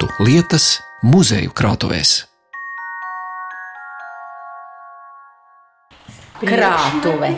vietu 0.00 0.24
lietas 0.24 0.80
muzeju 1.02 1.52
krātuvēs. 1.52 2.29
Krātuve. 6.40 7.30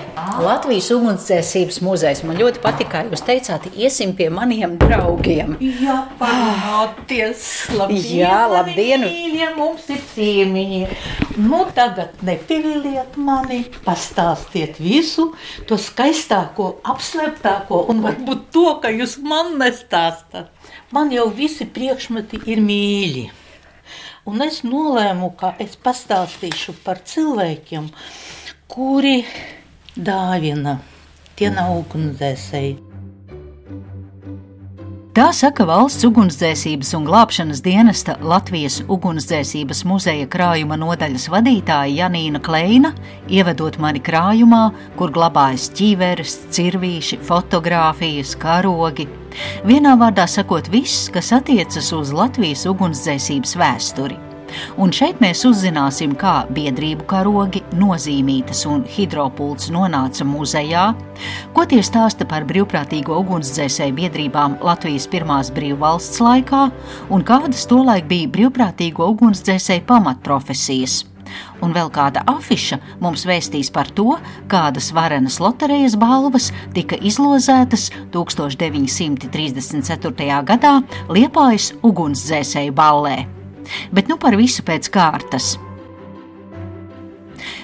Latvijas 0.43 0.89
ugunsdzēsības 0.95 1.81
muzejs. 1.83 2.23
Man 2.27 2.39
ļoti 2.39 2.61
patīk, 2.63 2.91
kā 2.93 3.01
jūs 3.09 3.25
teicāt, 3.27 3.67
iesim 3.75 4.13
pie 4.19 4.29
maniem 4.31 4.77
draugiem. 4.79 5.57
Jā, 5.83 5.97
parunāties. 6.21 7.43
Labdien, 7.75 8.23
Jā, 8.23 8.39
labdien. 8.53 9.07
Mīļie, 9.09 9.49
mums 9.57 9.89
ir 9.91 10.01
ciemiņi. 10.13 10.81
Nu, 11.43 11.65
tagad 11.75 12.23
nepiliet 12.27 13.19
mani, 13.19 13.65
pastāstiet 13.87 14.79
visu, 14.83 15.33
to 15.67 15.79
skaistāko, 15.81 16.77
apslēptāko 16.95 17.85
un 17.91 18.03
varbūt 18.07 18.51
to, 18.55 18.69
ka 18.83 18.93
jūs 18.95 19.17
man 19.25 19.57
nestāstat. 19.63 20.53
Man 20.95 21.11
jau 21.15 21.27
visi 21.35 21.67
priekšmeti 21.67 22.45
ir 22.53 22.63
mīļi. 22.63 23.31
Un 24.31 24.45
es 24.45 24.61
nolēmu, 24.63 25.33
ka 25.35 25.57
es 25.59 25.75
pastāstīšu 25.83 26.77
par 26.85 27.01
cilvēkiem, 27.03 27.89
kuri 28.73 29.21
dāvina. 29.97 30.79
Tie 31.37 31.51
nav 31.53 31.75
ugunsdzēsēji. 31.83 32.79
Tā 35.13 35.27
saka 35.37 35.67
valsts 35.69 36.07
ugunsdzēsības 36.09 36.95
un 36.97 37.05
glābšanas 37.05 37.61
dienesta 37.61 38.15
Latvijas 38.25 38.79
ugunsdzēsības 38.89 39.83
muzeja 39.85 40.25
krājuma 40.33 40.79
nodaļas 40.81 41.29
vadītāja 41.35 42.07
Janīna 42.07 42.41
Kleina, 42.41 42.95
ievedot 43.29 43.77
mani 43.77 44.01
krājumā, 44.01 44.63
kur 44.97 45.13
glabājas 45.13 45.69
ķīveres, 45.77 46.39
cirvīši, 46.57 47.21
fotografijas, 47.29 48.33
karogi. 48.41 49.11
Vienā 49.69 49.99
vārdā 50.01 50.25
sakot, 50.25 50.73
viss, 50.73 51.11
kas 51.13 51.35
attiecas 51.37 51.93
uz 51.93 52.17
Latvijas 52.17 52.65
ugunsdzēsības 52.73 53.59
vēsturi. 53.61 54.32
Un 54.81 54.93
šeit 54.95 55.21
mēs 55.23 55.45
uzzināsim, 55.49 56.15
kā 56.19 56.43
biedrību 56.53 57.07
karogi, 57.11 57.63
nozīmītas 57.79 58.65
un 58.71 58.85
hidropults 58.89 59.71
nonāca 59.75 60.27
muzejā, 60.29 60.89
ko 61.55 61.67
tie 61.69 61.83
stāsta 61.85 62.27
par 62.29 62.47
brīvprātīgo 62.49 63.19
ugunsdzēsēju 63.23 63.99
biedrībām 64.01 64.59
Latvijas 64.65 65.09
pirmās 65.13 65.53
brīvvalsts 65.55 66.23
laikā 66.23 66.67
un 67.13 67.25
kādas 67.27 67.67
tolaik 67.71 68.11
bija 68.11 68.33
brīvprātīgo 68.37 69.13
ugunsdzēsēju 69.15 69.89
pamatprofesijas. 69.89 71.03
Un 71.63 71.75
vēl 71.77 71.91
kāda 71.95 72.25
afiša 72.29 72.79
mums 73.03 73.27
vēstīs 73.29 73.71
par 73.75 73.89
to, 73.97 74.17
kādas 74.53 74.93
varenas 74.97 75.37
loterijas 75.43 75.97
balvas 76.01 76.47
tika 76.77 76.97
izlozētas 76.99 77.85
1934. 78.15 80.43
gadā 80.53 80.75
Liepājas 81.13 81.67
ugunsdzēsēju 81.83 82.73
ballē. 82.77 83.42
Bet 83.93 84.09
nu 84.13 84.19
par 84.21 84.37
visu 84.41 84.65
pēc 84.67 84.91
kārtas. 84.93 85.57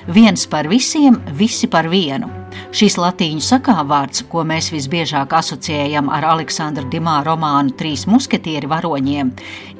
Viens 0.08 0.46
par 0.46 0.68
visiem, 0.68 1.20
visi 1.36 1.68
par 1.68 1.88
vienu. 1.92 2.30
Šis 2.72 2.98
latīņu 3.00 3.42
sakāvārds, 3.44 4.22
ko 4.28 4.40
mēs 4.44 4.70
visbiežāk 4.72 5.34
asociējam 5.36 6.08
ar 6.12 6.24
Aleksandra 6.30 6.84
Dimā 6.88 7.18
romānu 7.26 7.74
Trīs 7.76 8.06
musketieri 8.08 8.68
varoņiem, 8.68 9.30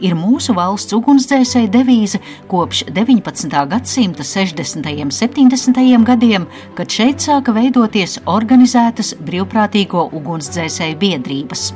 ir 0.05 0.17
mūsu 0.19 0.53
valsts 0.57 0.97
ugunsdzēsēja 0.97 1.73
devīze 1.73 2.21
kopš 2.53 2.85
19. 2.93 3.59
gadsimta 3.73 4.25
60. 4.25 4.93
un 5.05 5.13
70. 5.17 5.83
gadiem, 6.13 6.49
kad 6.77 6.93
šeit 6.93 7.25
sāka 7.25 7.57
veidoties 7.57 8.21
organizētas 8.29 9.17
brīvprātīgo 9.25 10.11
ugunsdzēsēju 10.21 11.05
biedrības. 11.05 11.71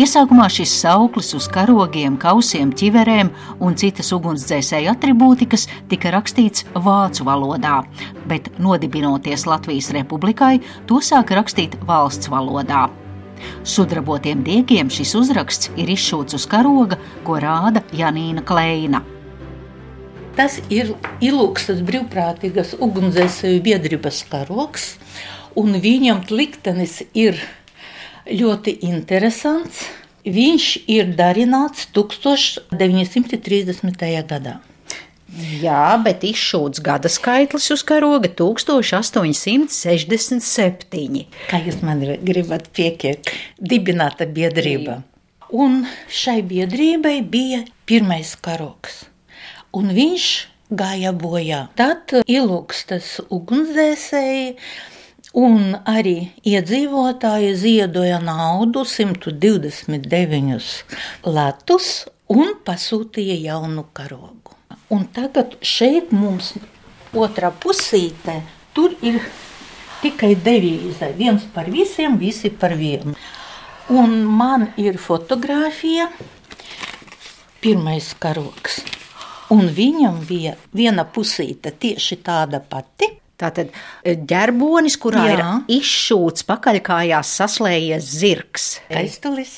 Iesākumā 0.00 0.48
šis 0.52 0.72
sauklis 0.82 1.32
uz 1.36 1.46
karogiem, 1.52 2.18
kausiem, 2.20 2.72
ķiverēm 2.74 3.30
un 3.64 3.78
citas 3.80 4.10
ugunsdzēsēju 4.16 4.90
attribūtikas 4.94 5.68
tika 5.90 6.12
rakstīts 6.14 6.66
vācu 6.74 7.26
valodā, 7.28 7.80
bet 8.30 8.50
nodibinoties 8.58 9.46
Latvijas 9.48 9.92
republikai, 9.96 10.58
to 10.90 11.00
sāka 11.04 11.38
rakstīt 11.40 11.78
valsts 11.88 12.30
valodā. 12.32 12.88
Sudrabotiem 13.64 14.44
diegiem 14.44 14.90
šis 14.92 15.14
uzraksts 15.18 15.72
ir 15.80 15.90
izšūts 15.92 16.36
uz 16.38 16.46
karoga, 16.50 16.98
ko 17.26 17.38
rāda 17.42 17.84
Janīna 17.96 18.44
Kleina. 18.46 19.02
Tas 20.34 20.58
ir 20.72 20.96
ilūkstas 21.22 21.82
brīvprātīgas 21.86 22.74
ugunsdzēsēju 22.82 23.60
biedrības 23.62 24.24
karoks, 24.30 24.94
un 25.54 25.78
viņam 25.78 26.24
liktenis 26.34 27.04
ir 27.14 27.38
ļoti 28.28 28.78
interesants. 28.88 29.84
Viņš 30.24 30.88
ir 30.88 31.04
darināts 31.18 31.86
1930. 31.92 34.24
gadā. 34.28 34.60
Jā, 35.34 35.98
bet 35.98 36.22
izšūts 36.24 36.80
gada 36.84 37.08
skaitlis 37.10 37.70
uz 37.74 37.82
karoga 37.84 38.28
1867. 38.30 41.26
Kā 41.50 41.58
jūs 41.64 41.82
man 41.82 42.00
gribat 42.22 42.68
piekiet, 42.76 43.26
dibināta 43.58 44.26
biedrība. 44.30 45.02
Un 45.50 45.86
šai 46.08 46.42
biedrībai 46.46 47.22
bija 47.30 47.64
pirmais 47.84 48.36
karoks. 48.40 49.04
Un 49.74 49.90
viņš 49.96 50.54
gāja 50.70 51.12
bojā. 51.12 51.66
Tad 51.78 52.12
ilūkstas 52.24 53.20
ugunsdzēsēji 53.34 54.56
Un 55.34 55.74
arī 55.90 56.30
iedzīvotāji 56.46 57.54
ziedoja 57.58 58.20
naudu 58.22 58.84
129 58.86 60.84
latus 61.26 61.88
un 62.30 62.52
pasūtīja 62.62 63.34
jaunu 63.42 63.82
karogu. 63.92 64.54
Un 64.94 65.08
tagad 65.10 65.56
šeit 65.58 66.12
mums 66.14 66.52
otrā 67.10 67.50
pusītē 67.50 68.36
tur 68.76 68.94
ir 69.02 69.18
tikai 70.04 70.36
devīze. 70.38 71.10
Viens 71.18 71.42
par 71.54 71.66
visiem, 71.66 72.14
visi 72.20 72.50
par 72.50 72.76
vienu. 72.78 73.16
Un 73.90 74.22
man 74.24 74.68
ir 74.78 75.02
fotografija, 75.02 76.08
pirmais 77.58 78.14
karoks. 78.22 78.84
Un 79.50 79.66
viņam 79.66 80.22
bija 80.28 80.54
viena 80.72 81.04
pusīte 81.04 81.74
tieši 81.74 82.22
tāda 82.22 82.62
pati, 82.62 83.23
Tātad 83.40 83.70
e, 84.06 84.14
ģerbonis, 84.14 84.94
kurā 85.02 85.24
Jā. 85.26 85.34
ir 85.34 85.80
izšūts 85.80 86.46
pakaļkājās 86.46 87.32
saslējies 87.40 88.10
zirgs. 88.20 88.66
Aiztulis. 88.94 89.54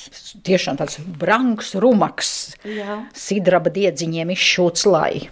Tiešām 0.47 0.79
tāds 0.81 0.97
branks, 1.21 1.75
rumaks, 1.83 2.31
Jā. 2.65 3.03
sidraba 3.17 3.73
diedziņiem 3.75 4.33
izšūts 4.33 4.87
lai. 4.89 5.27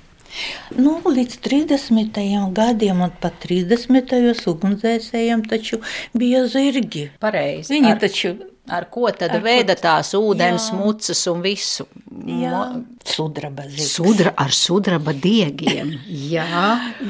Nu, 0.79 0.97
līdz 1.05 1.39
30. 1.45 2.25
gadiem 2.57 3.05
un 3.07 3.13
pat 3.21 3.37
30. 3.45 4.17
ugunsdzēsējiem 4.55 5.47
taču 5.51 5.81
bija 6.17 6.47
zirgi. 6.51 7.09
Pareizi. 7.23 7.73
Viņi 7.77 7.95
ar... 7.95 8.03
taču 8.03 8.35
Ar 8.65 8.87
ko 8.89 9.11
tad 9.13 9.35
veida 9.45 9.75
tās 9.77 10.15
ūdens, 10.17 10.71
jā. 10.71 10.77
mucas 10.79 11.19
un 11.29 11.43
visu? 11.45 11.85
Jā, 12.25 12.63
sudraba 13.05 13.67
zīmes. 13.69 13.91
Sudra 13.93 14.33
ar 14.41 14.55
sudraba 14.57 15.13
diegiem. 15.13 15.93
jā. 16.33 16.47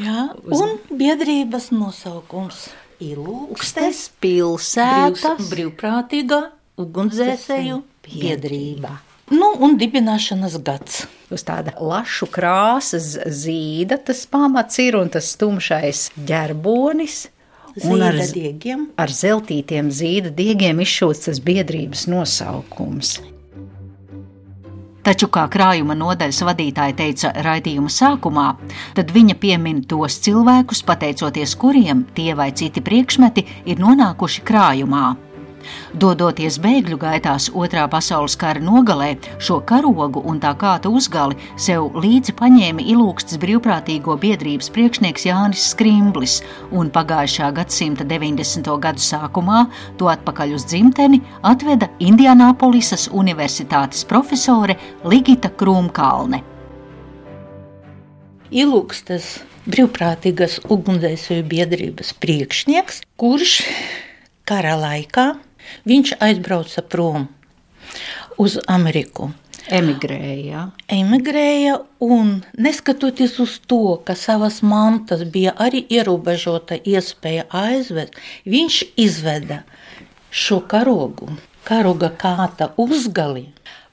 jā. 0.02 0.24
Un 0.50 0.74
biedrības 0.90 1.70
nosaukums 1.70 2.66
Ilūkstes 3.04 4.08
pilsētas 4.22 5.46
brīvprātīgā 5.52 6.40
ugunsdzēsēju 6.82 7.82
biedrība. 8.06 8.98
Nu, 9.32 9.54
un 9.64 9.78
dibināšanas 9.80 10.58
gads. 10.64 11.04
Uz 11.32 11.44
tāda 11.46 11.72
lašu 11.80 12.28
krāsas 12.30 13.14
zīda 13.24 13.96
tas 13.96 14.26
pamats 14.28 14.78
ir 14.82 14.98
un 15.00 15.08
tas 15.12 15.30
tumšais 15.40 16.10
ģerbonis 16.28 17.24
un 17.82 18.04
ar, 18.04 18.18
diegiem. 18.20 18.90
ar 19.00 19.10
zeltītiem 19.10 19.88
zīda 19.90 20.30
diegiem 20.34 20.82
izšūts 20.84 21.24
tas 21.28 21.40
biedrības 21.42 22.06
nosaukums. 22.12 23.16
Taču, 25.04 25.28
kā 25.28 25.42
krājuma 25.52 25.92
nodaļas 26.00 26.38
vadītāja 26.48 26.94
teica 26.96 27.32
raidījuma 27.44 27.90
sākumā, 27.92 28.46
tad 28.96 29.10
viņa 29.12 29.36
piemin 29.36 29.82
tos 29.84 30.16
cilvēkus, 30.24 30.80
pateicoties 30.88 31.52
kuriem 31.60 32.06
tie 32.16 32.32
vai 32.36 32.52
citi 32.56 32.80
priekšmeti 32.84 33.44
ir 33.68 33.82
nonākuši 33.84 34.44
krājumā. 34.48 35.10
Dodoties 35.94 36.58
bēgļu 36.62 36.98
gaitās 37.00 37.48
otrā 37.54 37.84
pasaules 37.90 38.36
kara 38.40 38.62
nogalē, 38.62 39.14
šo 39.38 39.60
karogu 39.66 40.22
un 40.24 40.40
tā 40.42 40.54
kāta 40.58 40.90
uzgali 40.92 41.38
sev 41.56 41.94
līdzi 41.98 42.34
paņēma 42.38 42.84
ilūksts 42.94 43.38
brīvprātīgo 43.42 44.16
biedrības 44.20 44.70
priekšnieks 44.74 45.28
Jānis 45.28 45.68
Skrimblis, 45.72 46.40
un 46.72 46.90
pagājušā 46.94 47.50
gadsimta 47.56 48.06
90. 48.08 48.70
gadu 48.82 49.04
sākumā 49.04 49.64
to 50.00 50.10
atpakaļ 50.12 50.56
uz 50.58 50.66
dzimteni 50.70 51.22
atveda 51.42 51.90
Indianapolisas 52.02 53.08
Universitātes 53.12 54.04
profesore 54.08 54.78
Ligita 55.04 55.52
Krūmkalne. 55.54 56.44
Ilūkstas 58.54 59.32
brīvprātīgas 59.66 60.60
ugunsdzēsēju 60.70 61.46
biedrības 61.48 62.12
priekšnieks, 62.20 63.00
kurš 63.18 63.62
kara 64.48 64.76
laikā 64.78 65.32
Viņš 65.88 66.16
aizbrauca 66.24 66.82
prom 66.82 67.28
uz 68.38 68.58
Ameriku. 68.66 69.30
Emigrēja. 69.72 70.66
emigrēja 70.92 71.78
un 72.04 72.42
neskatoties 72.60 73.38
uz 73.40 73.54
to, 73.64 73.96
ka 74.04 74.12
savas 74.12 74.58
mantas 74.60 75.22
bija 75.24 75.54
arī 75.56 75.80
ierobežota 75.88 76.76
iespēja 76.76 77.46
aizvest, 77.48 78.18
viņš 78.44 78.82
izveda 79.00 79.62
šo 80.30 80.60
karogu, 80.68 81.30
karoga 81.64 82.12
kāta 82.12 82.74
uzgali. 82.76 83.46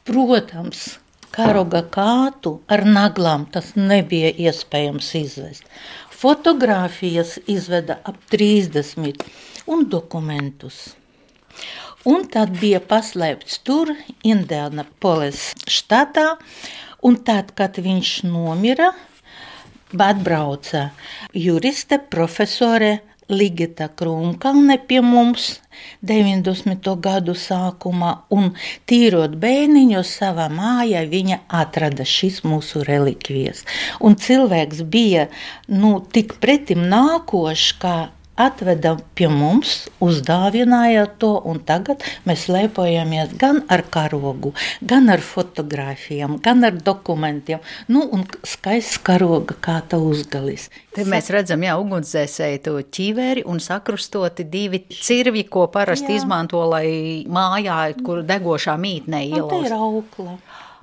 Protams, 0.04 0.98
karoga 1.32 1.86
kātu 1.88 2.58
ar 2.68 2.84
naglām 2.84 3.48
tas 3.54 3.72
nebija 3.76 4.34
iespējams 4.50 5.14
izvest. 5.24 5.64
Fotogrāfijas 6.22 7.38
izveda 7.48 8.02
ap 8.04 8.18
30 8.34 9.24
un 9.72 9.88
dokumentus. 9.90 10.90
Un 12.10 12.26
tad 12.34 12.56
bija 12.58 12.80
paslēpts 12.82 13.62
tur, 13.68 13.94
Indianapolis 14.26 15.52
štatā, 15.70 16.36
un 17.06 17.20
tad, 17.28 17.54
kad 17.58 17.78
viņš 17.78 18.16
nomira, 18.26 18.90
atbrauca 20.00 20.90
juriste 21.34 22.00
profesore 22.00 23.00
Ligita 23.32 23.88
Krūmkalne 23.96 24.76
pie 24.88 25.00
mums 25.06 25.62
90. 26.04 26.90
gadu 27.00 27.36
sākumā, 27.38 28.12
un 28.36 28.52
tīrot 28.90 29.38
bēniņus 29.40 30.16
savā 30.20 30.50
mājā, 30.52 31.06
viņa 31.08 31.38
atrada 31.62 32.04
šīs 32.08 32.42
mūsu 32.44 32.84
relikvijas. 32.88 33.64
Un 34.04 34.18
cilvēks 34.20 34.84
bija 34.84 35.30
nu, 35.72 36.00
tik 36.12 36.36
pretim 36.44 36.84
nākošs, 36.92 37.70
kā 37.80 37.96
atveda 38.40 38.96
pie 39.16 39.28
mums, 39.32 39.74
uzdāvināja 40.04 41.06
to, 41.22 41.34
un 41.48 41.60
tagad 41.68 42.04
mēs 42.28 42.48
lepojamies 42.52 43.36
gan 43.40 43.62
ar 43.72 43.84
karogu, 43.92 44.54
gan 44.82 45.12
ar 45.12 45.24
fotografijām, 45.26 46.38
gan 46.44 46.64
ar 46.68 46.78
dokumentiem. 46.78 47.62
Nu, 47.92 48.06
un 48.08 48.26
skaists 48.48 49.02
karoga 49.04 49.58
kā 49.62 49.80
ta 49.88 50.00
uzgalis. 50.02 50.70
Te 50.96 51.06
mēs 51.08 51.30
redzam, 51.32 51.62
jā, 51.64 51.76
ugunsdzēsēji 51.80 52.64
to 52.66 52.78
ķīveri 52.98 53.46
un 53.48 53.62
sakrustoti 53.64 54.48
divi 54.52 54.84
cirvi, 54.92 55.46
ko 55.48 55.68
parasti 55.72 56.16
jā. 56.16 56.22
izmanto, 56.22 56.64
lai 56.68 57.24
mājā, 57.28 57.82
kur 58.04 58.26
degošā 58.28 58.78
mītnē 58.80 59.22
Nu, 59.32 59.48
te 59.52 59.62
ir 59.68 59.76
aukla. 59.78 60.36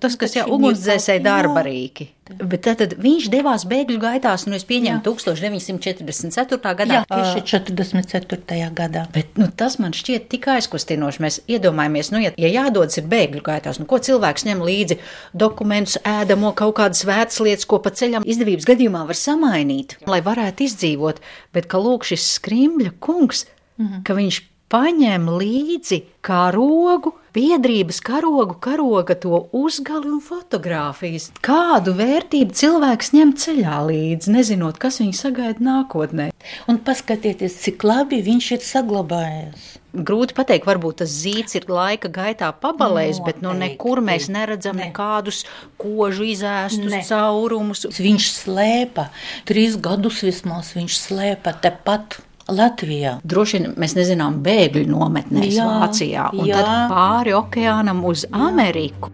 Tas, 0.02 0.14
kas 0.18 0.36
jau 0.36 0.46
ugunsdzēsēji 0.54 1.20
jā. 1.20 1.24
darba 1.26 1.64
rīki. 1.66 2.08
Bet 2.28 2.60
tad, 2.66 2.76
tad 2.82 2.92
viņš 3.00 3.28
devās 3.32 3.64
bēgļu 3.68 3.96
gaitās, 4.02 4.44
nu 4.48 4.56
es 4.58 4.66
pieņemu 4.68 5.00
1944. 5.06 6.74
gadā. 6.76 6.98
Jā, 6.98 7.04
tieši 7.08 7.42
44. 7.48 8.58
gadā. 8.76 9.06
Bet 9.14 9.38
nu, 9.40 9.48
tas 9.48 9.78
man 9.80 9.96
šķiet 9.96 10.28
tik 10.34 10.50
aizkustinoši. 10.52 11.22
Mēs 11.24 11.40
iedomājamies, 11.48 12.12
nu, 12.12 12.20
ja, 12.22 12.34
ja 12.36 12.50
jādodas 12.52 13.00
ir 13.00 13.08
bēgļu 13.08 13.42
gaitās, 13.48 13.80
nu, 13.80 13.88
ko 13.88 14.00
cilvēks 14.04 14.44
ņem 14.50 14.60
līdzi 14.68 14.98
dokumentus, 15.32 15.96
ēdamo 16.04 16.52
kaut 16.58 16.76
kādas 16.82 17.06
vērts 17.08 17.40
lietas, 17.46 17.68
ko 17.70 17.80
pa 17.84 17.94
ceļam 17.96 18.28
izdevības 18.28 18.68
gadījumā 18.68 19.06
var 19.08 19.18
samainīt, 19.18 19.96
lai 20.10 20.20
varētu 20.24 20.68
izdzīvot. 20.68 21.24
Bet 21.56 21.70
ka 21.72 21.80
lūk 21.80 22.06
šis 22.12 22.28
skrimļa 22.36 22.98
kungs, 23.00 23.46
mm 23.80 23.86
-hmm. 23.86 24.04
ka 24.04 24.20
viņš 24.20 24.42
paņem 24.72 25.24
līdzi 25.40 26.02
karogu, 26.24 27.14
biedrības 27.32 28.00
karogu, 28.04 28.56
karoga 28.60 29.14
to 29.16 29.40
uzgali 29.56 30.10
un 30.12 30.20
fotografijas. 30.24 31.30
Kādu 31.44 31.94
vērtību 31.98 32.52
cilvēks 32.58 33.12
ņem 33.16 33.32
ceļā 33.40 33.78
līdzi, 33.88 34.32
nezinot, 34.34 34.78
kas 34.82 35.00
viņu 35.02 35.16
sagaida 35.16 35.64
nākotnē? 35.64 36.30
Un 36.68 36.80
paskatieties, 36.84 37.56
cik 37.64 37.84
labi 37.86 38.20
viņš 38.26 38.50
ir 38.58 38.64
saglabājies. 38.68 39.68
Grūti 39.98 40.34
pateikt, 40.36 40.66
varbūt 40.68 40.98
tas 41.00 41.10
zīts 41.24 41.56
ir 41.56 41.64
laika 41.72 42.10
gaitā 42.12 42.50
pabalējis, 42.52 43.22
bet 43.24 43.40
nu 43.40 43.54
Noteikti. 43.54 43.72
nekur 43.78 44.02
mēs 44.04 44.28
neredzam 44.28 44.76
Ne. 44.76 44.90
nekādus 44.90 45.44
kožu 45.80 46.28
izēstus 46.28 46.90
Ne. 46.92 47.02
caurumus. 47.08 47.86
Viņš 47.96 48.28
slēpa, 48.44 49.08
trīs 49.48 49.80
gadus 49.80 50.20
vismaz 50.22 50.74
viņš 50.76 50.98
slēpa 51.08 51.56
tepat 51.62 52.20
Latvijā. 52.48 53.18
Droši 53.28 53.58
vien 53.58 53.76
mēs 53.80 53.94
nezinām 53.98 54.40
bēgļu 54.44 54.88
nometnēs 54.88 55.58
Jā, 55.58 55.68
Vācijā 55.68 56.30
un 56.32 56.48
jā. 56.48 56.60
tad 56.62 56.92
pāri 56.92 57.36
okeānam 57.36 58.04
uz 58.08 58.24
Ameriku. 58.32 59.12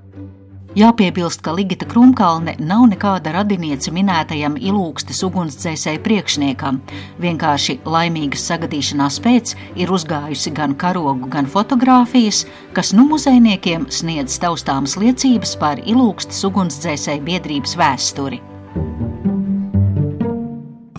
Jāpiebilst, 0.74 1.38
ka 1.46 1.52
Ligita 1.54 1.86
Krumkalne 1.86 2.56
nav 2.58 2.88
nekāda 2.90 3.30
radiniece 3.36 3.92
minētajam 3.94 4.56
ilūgstes 4.58 5.20
ugunsdzēsēju 5.22 6.02
priekšniekam. 6.02 6.80
Vienkārši 7.22 7.76
laimīgas 7.86 8.42
sagadīšanās 8.50 9.20
pēc 9.22 9.54
ir 9.78 9.94
uzgājusi 9.94 10.50
gan 10.56 10.74
karogu, 10.74 11.30
gan 11.30 11.46
fotogrāfijas, 11.46 12.42
kas 12.74 12.90
nu 12.90 13.06
muzejniekiem 13.06 13.86
sniedz 13.86 14.34
taustāmas 14.42 14.98
liecības 14.98 15.54
par 15.62 15.78
ilūgstes 15.78 16.42
ugunsdzēsēju 16.50 17.22
biedrības 17.30 17.78
vēsturi. 17.78 18.42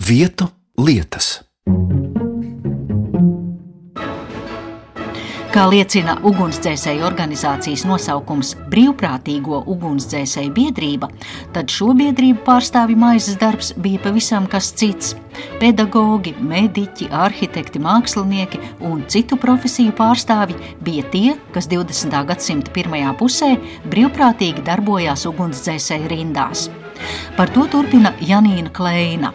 Vietu 0.08 0.48
lietas. 0.80 1.45
Kā 5.56 5.62
liecina 5.72 6.18
ugunsdzēsēju 6.28 7.00
organizācijas 7.06 7.86
nosaukums 7.88 8.50
Brīvprātīgo 8.68 9.62
ugunsdzēsēju 9.72 10.50
biedrība, 10.52 11.08
tad 11.54 11.72
šo 11.72 11.94
biedrību 11.96 12.42
pārstāvju 12.44 12.98
maizes 13.00 13.38
darbs 13.40 13.70
bija 13.80 14.02
pavisam 14.04 14.44
kas 14.52 14.68
cits. 14.76 15.14
Pedagogi, 15.56 16.34
mediķi, 16.44 17.08
arhitekti, 17.08 17.80
mākslinieki 17.80 18.60
un 18.84 19.06
citu 19.08 19.40
profesiju 19.40 19.96
pārstāvji 19.96 20.58
bija 20.84 21.08
tie, 21.16 21.32
kas 21.56 21.70
20. 21.72 22.20
gadsimta 22.34 22.76
pirmajā 22.76 23.16
pusē 23.16 23.54
brīvprātīgi 23.88 24.68
darbojās 24.68 25.24
ugunsdzēsēju 25.32 26.12
rindās. 26.12 26.68
Par 27.40 27.48
to 27.56 27.64
turpina 27.72 28.12
Janīna 28.20 28.76
Kleina. 28.76 29.32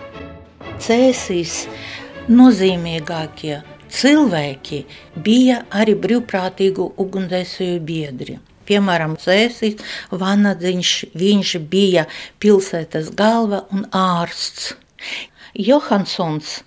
Cēsīs 0.85 1.63
nozīmīgākie 2.29 3.63
cilvēki 3.91 4.83
bija 5.25 5.61
arī 5.81 5.95
brīvprātīgu 6.03 6.91
ugunsdzēsēju 7.01 7.81
biedri. 7.87 8.37
Piemēram, 8.69 9.17
Cēsīs 9.19 9.81
Vanadziņš, 10.15 10.91
viņš 11.17 11.55
bija 11.71 12.05
pilsētas 12.39 13.09
galva 13.17 13.65
un 13.73 13.87
ārsts. 13.95 14.75
Johansons, 15.57 16.61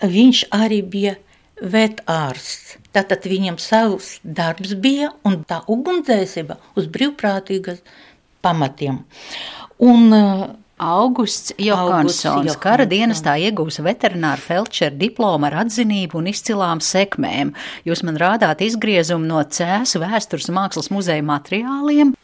viņš 0.00 0.46
arī 0.56 0.80
bija 0.94 1.16
vetārsts. 1.62 2.78
Tātad 2.92 3.26
viņam 3.28 3.58
savs 3.60 4.14
darbs 4.22 4.74
bija 4.80 5.12
un 5.28 5.42
tā 5.48 5.62
ugunsdzēsība 5.72 6.58
uz 6.76 6.88
brīvprātīgas 6.92 7.82
pamatiem. 8.44 9.02
Un 9.82 10.14
Augusts 10.82 11.54
Johansons. 11.62 12.56
kara 12.62 12.86
dienestā 12.90 13.36
iegūs 13.38 13.78
veterināru 13.84 14.42
felčera 14.42 14.94
diplomu 14.98 15.46
ar 15.48 15.60
atzinību 15.62 16.18
un 16.18 16.30
izcilām 16.32 16.82
sekmēm. 16.82 17.52
Jūs 17.86 18.02
man 18.06 18.18
rādāt 18.20 18.64
izgriezumu 18.66 19.28
no 19.28 19.42
Cēsu 19.42 20.02
vēstures 20.02 20.50
mākslas 20.50 20.90
muzeja 20.90 21.22
materiāliem. 21.26 22.16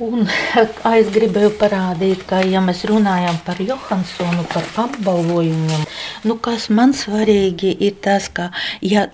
Un 0.00 0.26
es 0.28 1.12
gribēju 1.12 1.54
parādīt, 1.56 2.24
ka, 2.28 2.42
ja 2.44 2.60
mēs 2.64 2.82
runājam 2.88 3.38
par 3.46 3.60
Johansonu, 3.64 4.44
par 4.52 4.66
apbalvojumiem, 4.84 5.86
nu, 6.28 6.36
kas 6.40 6.68
man 6.68 6.92
svarīgi 6.96 7.72
ir 7.88 7.96
tas, 8.04 8.28
ka, 8.28 8.50
ja 8.84 9.06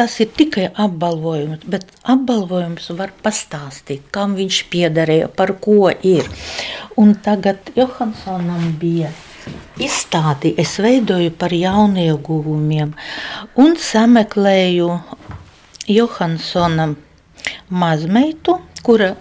tas 0.00 0.14
ir 0.24 0.30
tikai 0.32 0.70
apbalvojums, 0.80 1.64
bet 1.68 1.90
apbalvojums 2.08 2.86
var 2.96 3.12
pastāstīt, 3.20 4.06
kam 4.14 4.32
viņš 4.38 4.60
piederēja, 4.72 5.28
par 5.28 5.52
ko 5.60 5.90
ir. 5.92 6.24
Un 6.96 7.12
tagad 7.20 7.68
Johansonam 7.76 8.70
bija 8.80 9.10
izstādi, 9.80 10.54
es 10.56 10.78
veidoju 10.80 11.34
par 11.36 11.52
jaunieguvumiem 11.52 12.94
un 13.60 13.76
sameklēju 13.76 14.88
Johansonam 15.90 16.96
mazmeitu, 17.68 18.56
kura 18.82 19.14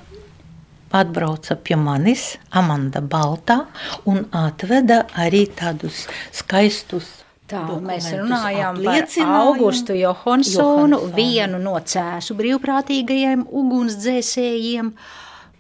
atbrauca 0.96 1.60
pie 1.60 1.76
manis, 1.76 2.38
Amanda 2.56 3.04
Baltā, 3.04 3.66
un 4.08 4.24
atveda 4.32 5.04
arī 5.28 5.44
tādus 5.60 6.06
skaistus. 6.32 7.19
Tā 7.50 7.64
mēs 7.82 8.12
runājām 8.14 8.84
par. 8.86 9.08
Augustu 9.26 9.96
Johansonu, 9.98 11.00
Johansonu. 11.00 11.16
vienu 11.16 11.58
no 11.62 11.74
Cēsu 11.82 12.36
brīvprātīgajiem 12.38 13.48
ugunsdzēsējiem. 13.50 14.92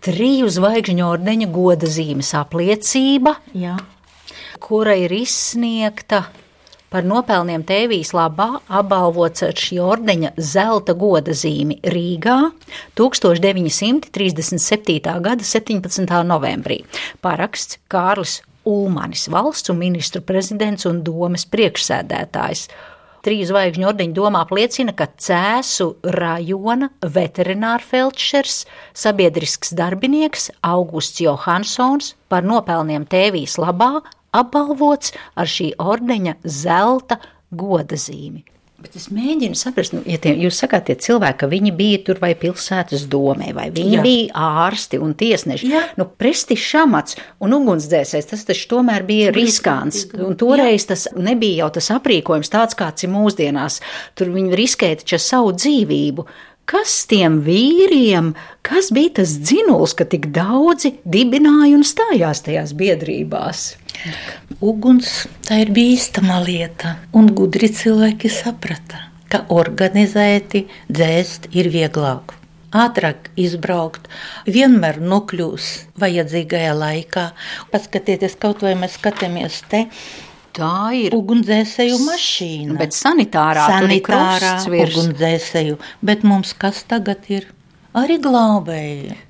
Triju 0.05 0.51
zvaigžņu 0.53 1.03
ordeņa 1.03 1.47
goda 1.51 1.89
zīmes 1.89 2.29
apliecība, 2.37 3.33
Jā. 3.57 3.75
kura 4.63 4.93
ir 4.95 5.11
izsniegta 5.11 6.29
par 6.89 7.05
nopelniem 7.05 7.61
tēvijas 7.67 8.13
labā, 8.17 8.59
apbalvots 8.67 9.43
ar 9.45 9.53
šī 9.57 9.79
ordeņa 9.83 10.31
zelta 10.37 10.93
goda 10.97 11.31
zīmi 11.37 11.79
Rīgā 11.83 12.51
1937. 12.97 15.21
gada 15.25 15.43
17. 15.43 16.23
novembrī. 16.25 16.83
Paraksts 17.21 17.77
Kārlis 17.91 18.41
Ulmanis, 18.69 19.27
valsts 19.33 19.71
un 19.73 19.79
ministru 19.81 20.21
prezidents 20.25 20.85
un 20.89 21.01
domas 21.05 21.47
priekšsēdētājs. 21.49 22.67
Trīs 23.25 23.49
zvaigžņu 23.49 23.87
ordeņa 23.89 24.15
doma 24.15 24.43
apliecina, 24.45 24.93
ka 24.95 25.09
Cēsu 25.19 25.89
rajona 26.15 26.87
veterinārfeldšers, 27.03 28.61
sabiedrisks 28.95 29.73
darbinieks 29.75 30.47
Augusts 30.63 31.19
Johansons 31.25 32.13
par 32.31 32.47
nopelniem 32.47 33.09
tēvijas 33.09 33.57
labā 33.59 33.97
apbalvots 34.31 35.11
ar 35.35 35.51
šī 35.51 35.73
ordeņa 35.83 36.37
zelta 36.45 37.19
godazīmi. 37.51 38.45
Bet 38.79 38.93
es 38.95 39.09
mēģinu 39.11 39.57
saprast, 39.59 39.91
nu, 39.91 39.99
ja 40.07 40.15
tie, 40.23 40.31
jūs 40.39 40.55
sakāt, 40.61 40.85
tie 40.87 40.95
cilvēki, 41.03 41.37
ka 41.41 41.47
viņi 41.51 41.71
bija 41.75 41.99
tur 42.07 42.19
vai 42.21 42.31
pilsētas 42.39 43.03
domē, 43.11 43.49
vai 43.57 43.67
viņi 43.75 43.97
Jā. 43.97 44.03
bija 44.05 44.43
ārsti 44.63 45.01
un 45.03 45.11
tiesneši. 45.19 45.71
Jā. 45.73 45.81
Nu, 45.99 46.05
prestižs 46.07 46.69
amats 46.79 47.17
un 47.43 47.57
ugunsdzēsējs, 47.57 48.29
tas 48.31 48.45
taču 48.47 48.69
tomēr 48.71 49.03
bija 49.07 49.33
riskants. 49.35 50.05
Un 50.15 50.37
toreiz 50.39 50.85
Jā. 50.85 50.93
tas 50.93 51.07
nebija 51.19 51.65
jau 51.65 51.73
tas 51.75 51.91
aprīkojums 51.97 52.53
tāds, 52.53 52.77
kāds 52.79 53.03
ir 53.03 53.11
mūsdienās. 53.11 53.81
Tur 54.15 54.31
viņi 54.31 54.55
riskēja 54.61 55.01
taču 55.03 55.19
savu 55.27 55.51
dzīvību. 55.59 56.27
Kas 56.69 56.93
tiem 57.09 57.39
vīriem, 57.43 58.31
kas 58.63 58.93
bija 58.95 59.17
tas 59.19 59.35
dzinuls, 59.41 59.95
ka 59.97 60.07
tik 60.07 60.29
daudzi 60.31 60.93
dibināja 61.03 61.75
un 61.75 61.83
stājās 61.83 62.45
tajās 62.45 62.75
biedrībās? 62.77 63.73
Uguns 64.59 65.27
tā 65.47 65.61
ir 65.63 65.71
bīstama 65.75 66.39
lieta, 66.45 66.97
un 67.15 67.29
gudri 67.35 67.69
cilvēki 67.71 68.31
saprata, 68.31 69.05
ka 69.31 69.43
organizēti 69.53 70.65
dzēst 70.91 71.49
ir 71.55 71.71
vieglāk. 71.73 72.35
Ātrāk 72.69 73.31
izbraukt, 73.39 74.05
vienmēr 74.45 74.99
nokļūs 75.01 75.69
vajadzīgajā 76.01 76.73
laikā. 76.77 77.29
Paskatieties, 77.71 78.35
kaut 78.41 78.61
vai 78.65 78.75
mēs 78.77 78.99
skatāmies 78.99 79.63
te, 79.71 79.87
Tā 80.59 80.89
ir 80.97 81.13
ugunsdzēsēju 81.15 81.99
mašīna. 82.03 82.75
Bet 82.79 82.95
sanitārā, 82.97 83.67
sanitārā 83.69 84.55
ugunsdzēsēju. 84.65 85.77
Bet 86.03 86.25
mums 86.27 86.55
kas 86.57 86.81
tagad 86.89 87.29
ir? 87.31 87.45
Arī 87.95 88.17
glābēji. 88.21 89.28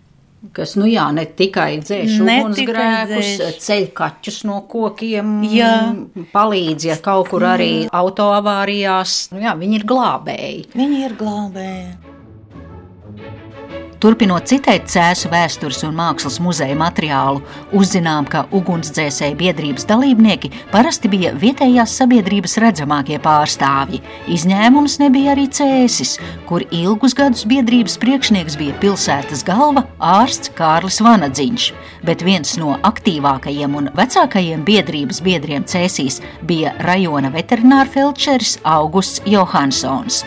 Kas, 0.55 0.77
nu 0.79 0.87
jā, 0.87 1.03
ne 1.11 1.25
tikai 1.27 1.81
dzēš 1.83 2.13
ugunsgrēkus, 2.23 3.31
ceļ 3.59 3.87
kaķus 3.95 4.37
no 4.47 4.61
kokiem, 4.71 5.33
jā. 5.51 5.73
palīdz, 6.31 6.85
ja 6.93 6.95
kaut 7.03 7.33
kur 7.33 7.43
arī 7.49 7.73
autoavārijās, 7.91 9.17
nu 9.33 9.43
jā, 9.43 9.57
viņi 9.59 9.81
ir 9.81 9.85
glābēji. 9.91 10.63
Viņi 10.79 11.03
ir 11.09 11.17
glābēji. 11.19 12.08
Turpinot 13.99 14.45
citēt 14.47 14.85
Cēzu 14.87 15.27
vēstures 15.27 15.81
un 15.83 15.97
mākslas 15.97 16.37
muzeja 16.39 16.75
materiālu, 16.79 17.41
uzzinām, 17.75 18.23
ka 18.31 18.45
ugunsdzēsēju 18.55 19.35
biedrības 19.41 19.83
dalībnieki 19.89 20.53
parasti 20.71 21.11
bija 21.11 21.33
vietējās 21.35 21.97
sabiedrības 21.99 22.55
redzamākie 22.63 23.19
pārstāvji. 23.19 23.99
Izņēmums 24.31 24.95
nebija 25.01 25.33
arī 25.33 25.49
Cēsis, 25.51 26.15
kur 26.47 26.63
ilgus 26.71 27.17
gadus 27.19 27.43
biedrības 27.51 27.99
priekšnieks 27.99 28.55
bija 28.61 28.77
pilsētas 28.79 29.43
galva 29.43 29.83
ārsts 29.99 30.55
Kārlis 30.55 31.01
Vanadziņš, 31.03 31.67
bet 32.07 32.23
viens 32.23 32.55
no 32.61 32.77
aktīvākajiem 32.87 33.75
un 33.81 33.91
vecākajiem 33.99 34.63
biedrības 34.63 35.19
biedriem 35.27 35.67
Cēsīs 35.67 36.21
bija 36.47 36.71
rajona 36.87 37.35
veterinārfeldšeris 37.35 38.61
Augusts 38.63 39.27
Johansons. 39.27 40.23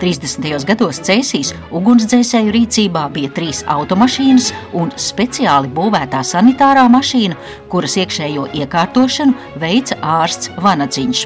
30. 0.00 0.44
gados 0.68 1.00
Cēsīs 1.02 1.50
ugunsdzēsēju 1.74 2.52
rīcībā 2.54 3.08
bija 3.14 3.30
trīs 3.36 3.62
automašīnas 3.70 4.50
un 4.80 4.92
speciāli 5.00 5.70
būvētā 5.76 6.24
sanitārā 6.26 6.84
mašīna, 6.92 7.38
kuras 7.72 7.96
iekšējo 8.02 8.50
iekārtošanu 8.60 9.56
veica 9.62 9.98
ārsts 10.18 10.52
Vanadziņš. 10.64 11.24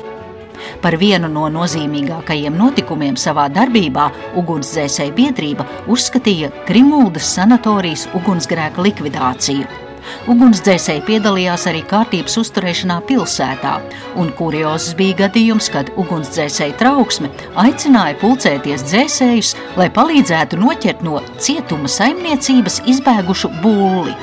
Par 0.83 0.97
vienu 0.99 1.31
no 1.33 1.47
nozīmīgākajiem 1.55 2.57
notikumiem 2.59 3.19
savā 3.21 3.47
darbībā 3.55 4.09
ugunsdzēsēju 4.41 5.15
biedrība 5.19 5.67
uzskatīja 5.91 6.51
Krimuldas 6.69 7.35
sanatorijas 7.39 8.09
ugunsgrēka 8.19 8.89
likvidāciju. 8.89 9.88
Ugunsdzēsēji 10.29 11.05
piedalījās 11.07 11.67
arī 11.71 11.83
kārtības 11.89 12.39
uzturēšanā 12.43 12.99
pilsētā, 13.09 13.75
un 14.21 14.33
kuriozs 14.39 14.95
bija 14.99 15.25
gadījums, 15.25 15.71
kad 15.73 15.93
ugunsdzēsēji 16.01 16.77
trauksme 16.81 17.31
aicināja 17.59 18.19
pulcēties 18.23 18.87
dzēsējus, 18.89 19.55
lai 19.81 19.91
palīdzētu 19.95 20.61
noķert 20.61 21.05
no 21.07 21.23
cietuma 21.41 21.91
saimniecības 21.93 22.83
izbēgušu 22.95 23.53
bulli. 23.63 24.17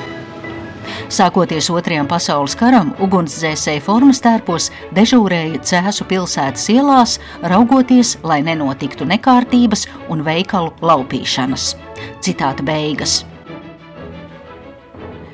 Sākoties 1.12 1.68
Otrajam 1.70 2.08
pasaules 2.10 2.56
karam, 2.58 2.92
ugunsdzēsēji 3.02 3.82
formas 3.84 4.22
tērpos 4.24 4.70
dežūrēja 4.96 5.62
Cēzu 5.66 6.06
pilsētas 6.10 6.66
ielās, 6.74 7.18
raugoties, 7.42 8.16
lai 8.26 8.42
nenotiktu 8.46 9.06
nekārtības 9.08 9.86
un 10.10 10.26
veikalu 10.26 10.74
laupīšanas. 10.82 11.72
Citāta 12.22 12.66
beigas 12.66 13.24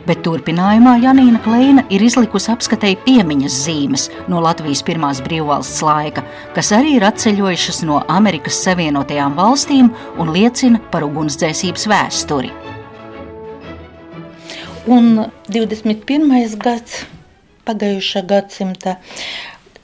bet 0.06 0.22
turpinājumā 0.26 0.96
Janīna 1.02 1.40
Kleina 1.44 1.84
ir 1.92 2.02
izlikusi 2.04 2.50
apskatēji 2.52 2.98
piemiņas 3.06 3.58
zīmes 3.66 4.08
no 4.32 4.42
Latvijas 4.42 4.82
pirmās 4.86 5.22
brīvvalsts 5.24 5.82
laika, 5.86 6.24
kas 6.56 6.72
arī 6.76 6.96
ir 6.98 7.06
atceļojušas 7.08 7.82
no 7.88 8.02
Amerikas 8.12 8.60
Savienotajām 8.64 9.36
valstīm 9.38 9.92
un 10.18 10.34
liecina 10.34 10.82
par 10.92 11.06
ugunsdzēsības 11.06 11.88
vēsturi. 11.92 12.52
Un 14.90 15.26
21. 15.46 16.56
gads 16.58 17.04
pagājušā 17.66 18.24
gadsimta 18.26 18.96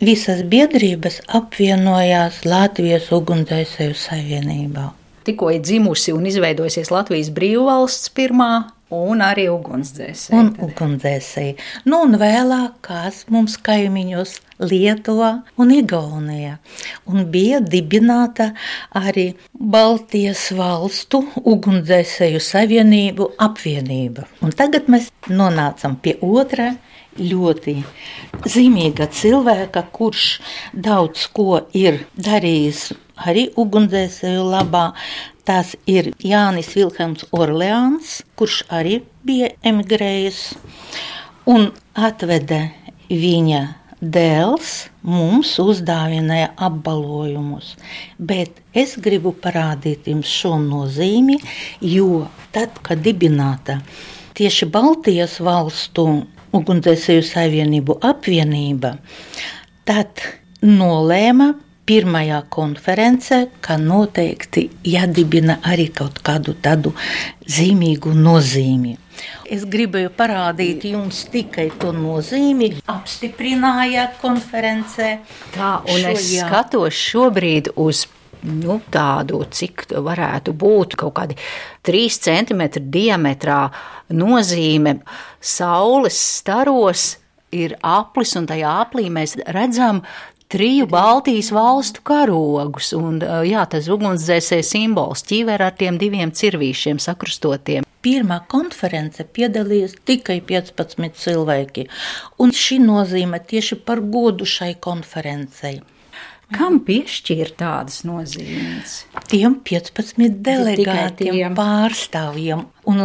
visas 0.03 0.43
biedrības 0.43 1.21
apvienojās 1.39 2.43
Latvijas 2.47 3.13
ugunsdzēsēju 3.15 3.99
savienībā. 3.99 4.89
Tikko 5.27 5.53
ir 5.57 5.63
dzimusi 5.65 6.15
un 6.17 6.29
izveidojusies 6.31 6.93
Latvijas 6.95 7.33
brīvvalsts 7.35 8.13
pirmā 8.15 8.53
Un 8.89 9.21
arī 9.21 9.45
ugunsdzēsēji. 9.53 10.33
Un 10.33 10.47
ugunsdzēsēji. 10.65 11.57
Nu, 11.85 11.99
un 12.07 12.17
vēlāk 12.17 12.79
kās 12.87 13.27
mums 13.29 13.59
kaimiņos 13.61 14.39
Lietuvā 14.65 15.29
un 15.61 15.75
Igaunijā. 15.77 16.55
Un 17.13 17.27
bija 17.29 17.61
dibināta 17.61 18.55
arī 18.97 19.27
Baltijas 19.53 20.47
valstu 20.57 21.21
ugunsdzēsēju 21.45 22.41
savienību 22.41 23.29
apvienība. 23.45 24.25
Un 24.41 24.57
tagad 24.57 24.89
mēs 24.89 25.11
nonācam 25.29 25.99
pie 26.01 26.17
otrā 26.25 26.71
ļoti 27.21 27.77
zīmīga 28.49 29.11
cilvēka, 29.13 29.85
kurš 29.93 30.39
daudz 30.73 31.29
ko 31.37 31.61
ir 31.77 32.07
darījis 32.17 32.87
arī 33.27 33.49
ugunsdzēsēju 33.59 34.45
labā. 34.53 34.93
Tas 35.49 35.73
ir 35.89 36.13
Jānis 36.21 36.75
Vilhelms 36.77 37.25
Orleāns, 37.33 38.19
kurš 38.37 38.63
arī 38.69 39.01
bija 39.25 39.51
emigrējis 39.67 40.43
un 41.49 41.71
atveda 41.97 42.67
viņa 43.09 43.63
dēls 43.99 44.73
mums 45.03 45.55
uzdāvināja 45.63 46.53
apbalvojumus. 46.69 47.75
Bet 48.19 48.61
es 48.77 48.95
gribu 49.03 49.33
parādīt 49.35 50.07
jums 50.11 50.31
šo 50.31 50.57
nozīmi, 50.63 51.39
jo 51.83 52.27
tad, 52.55 52.79
kad 52.83 53.03
dibināta 53.03 53.81
tieši 54.39 54.69
Baltijas 54.71 55.39
valstu 55.43 56.07
ugunsdzēsēju 56.55 57.25
savienību 57.27 57.99
apvienība, 58.07 58.95
tad 59.89 60.23
nolēma 60.63 61.53
pirmajā 61.89 62.43
konferencē, 62.53 63.41
ka 63.65 63.79
noteikti 63.81 64.67
jādibina 64.85 65.59
arī 65.65 65.89
kaut 65.95 66.21
kādu 66.25 66.55
tādu 66.61 66.93
zīmīgu 67.49 68.13
nozīmi. 68.13 68.97
Es 69.49 69.65
gribēju 69.67 70.13
parādīt 70.15 70.85
jums 70.91 71.25
tikai 71.33 71.71
to 71.81 71.91
nozīmi, 71.97 72.71
apstiprināja 72.93 74.11
konferencē. 74.21 75.11
Tā, 75.57 75.73
un 75.89 76.05
šo, 76.05 76.13
es 76.13 76.29
jā. 76.37 76.47
skatos 76.47 77.01
šobrīd 77.09 77.73
uz 77.81 78.05
nu, 78.47 78.79
tādu, 78.93 79.43
cik 79.51 79.89
varētu 79.91 80.55
būt 80.55 80.99
kaut 81.01 81.17
kādi 81.17 81.39
3 81.89 82.21
cm 82.29 82.67
diametrā 82.93 83.63
nozīme 84.15 85.01
saules 85.41 86.21
staros. 86.39 87.15
Ir 87.49 87.79
aplis, 87.81 88.35
un 88.37 88.45
tajā 88.45 88.69
aplī 88.85 89.07
mēs 89.09 89.39
redzam 89.57 90.03
triju 90.49 90.87
Baltijas 90.87 91.51
valstu 91.53 92.03
karogus. 92.09 92.93
Un, 92.97 93.21
jā, 93.47 93.65
tas 93.71 93.89
ugunsdzēsēja 93.93 94.67
simbols 94.67 95.25
ķīver 95.29 95.65
ar 95.69 95.77
tiem 95.79 96.01
diviem 96.01 96.33
cirvīšiem 96.33 97.01
sakrustotiem. 97.03 97.87
Pirmā 98.05 98.41
konference 98.49 99.25
piedalījās 99.35 99.97
tikai 100.07 100.39
15 100.49 101.19
cilvēki, 101.19 101.89
un 102.39 102.55
šī 102.55 102.79
nozīme 102.85 103.43
tieši 103.43 103.81
par 103.85 104.01
godu 104.01 104.47
šai 104.47 104.77
konferencei. 104.81 105.81
Kam 106.55 106.79
piešķīra 106.81 107.53
tādas 107.61 108.01
nozīmes? 108.09 108.95
Tiem 109.29 109.59
15 109.69 110.39
delegātiem, 110.47 111.37
pārstāvjiem. 111.59 112.63
Un 112.89 113.03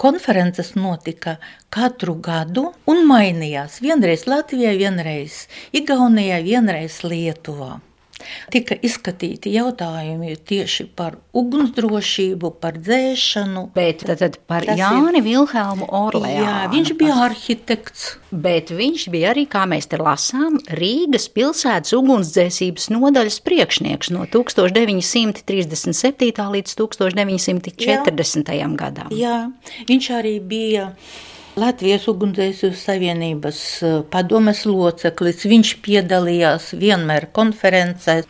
konferences 0.00 0.72
notika 0.78 1.36
katru 1.68 2.16
gadu 2.24 2.70
un 2.88 3.04
mainījās. 3.10 3.82
Vienreiz 3.84 4.24
Latvijā, 4.30 4.72
vienreiz 4.80 5.42
Igaunijā, 5.76 6.40
vienreiz 6.46 7.02
Lietuvā. 7.04 7.76
Tika 8.50 8.74
izskatīti 8.82 9.52
jautājumi 9.54 10.36
tieši 10.46 10.84
par 10.96 11.16
ugunsdrošību, 11.34 12.50
par 12.60 12.72
dzēšanu. 12.78 13.68
Bet 13.74 13.98
tad, 14.06 14.18
tad 14.18 14.36
par 14.46 14.62
Tas 14.64 14.78
ir- 14.78 14.84
Jāni 14.84 15.22
Vilhelmu 15.22 15.86
Orleānu. 15.88 16.44
Jā, 16.44 16.70
viņš 16.72 16.92
bija 16.98 17.14
arhitekts. 17.28 18.16
Bet 18.32 18.68
viņš 18.74 19.08
bija 19.10 19.30
arī, 19.32 19.46
kā 19.48 19.64
mēs 19.70 19.86
te 19.88 19.96
lasām, 19.96 20.58
Rīgas 20.68 21.28
pilsētas 21.32 21.92
ugunsdzēsības 21.96 22.88
nodaļas 22.92 23.40
priekšnieks 23.46 24.10
no 24.10 24.26
1937. 24.26 26.50
līdz 26.56 26.74
1940. 26.76 28.76
gadam. 28.76 29.08
Jā, 29.10 29.50
viņš 29.88 30.10
arī 30.18 30.40
bija 30.40 30.92
Latvijas 31.56 32.04
ugunsdzēsības 32.12 32.80
savienības 32.84 33.58
eh, 33.86 33.94
padomes 34.12 34.64
loceklis. 34.68 35.44
Viņš 35.48 35.70
piedalījās 35.86 36.70
vienmēr 36.76 37.30
konferencēs. 37.36 38.28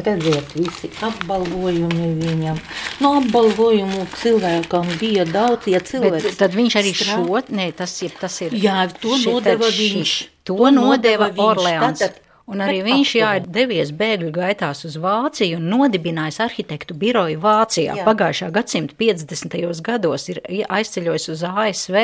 Redziet, 0.00 0.52
visi 0.54 0.88
apbalvojumi 1.04 2.10
viņam. 2.20 2.60
No 3.02 3.14
apbalvojumu 3.18 4.04
cilvēkam 4.20 4.86
bija 5.00 5.24
daudz, 5.26 5.66
ja 5.72 5.80
Bet 5.80 5.88
cilvēks. 5.90 6.36
tad 6.38 6.54
viņš 6.56 6.76
arī 6.78 6.92
strā- 6.94 7.16
šo, 7.18 7.40
nē, 7.56 7.66
tas 7.76 7.96
ir, 8.06 8.12
tas 8.20 8.36
ir. 8.46 8.52
Jā, 8.54 8.84
to 9.00 9.16
nodeva 9.24 9.66
viņš. 9.80 10.12
To 10.44 10.56
To 10.60 10.70
nodeva 10.70 11.28
nodeva 11.28 11.30
viņš. 11.32 11.48
Orleāns. 11.48 11.98
Tātad- 12.04 12.20
Un 12.50 12.58
arī 12.64 12.80
viņš 12.82 13.10
jā, 13.14 13.28
ir 13.38 13.44
devies 13.46 13.92
bēgļu 13.94 14.30
gaitās 14.34 14.82
uz 14.88 14.96
Vāciju 14.98 15.60
un 15.60 15.68
nodibinājis 15.70 16.40
arhitektu 16.42 16.96
biroju 16.98 17.38
Vācijā. 17.42 17.94
Jā. 18.00 18.04
Pagājušā 18.08 18.48
gadsimta 18.56 18.96
50. 18.98 19.80
gados 19.86 20.28
ir 20.32 20.40
aizceļojis 20.66 21.28
uz 21.36 21.44
ASV 21.46 21.96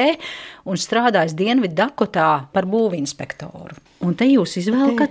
un 0.71 0.79
strādājis 0.79 1.35
Dienviddakotā 1.35 2.29
par 2.55 2.69
būvinspektoru. 2.71 3.75
Un 4.07 4.15
te 4.15 4.29
jūs 4.31 4.55
izvēlkat 4.63 5.11